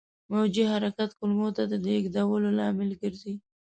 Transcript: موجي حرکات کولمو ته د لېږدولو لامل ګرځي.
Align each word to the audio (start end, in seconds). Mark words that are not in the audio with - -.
موجي 0.31 0.63
حرکات 0.71 1.11
کولمو 1.17 1.47
ته 1.57 1.63
د 1.71 1.73
لېږدولو 1.85 2.49
لامل 2.59 2.89
ګرځي. 3.01 3.33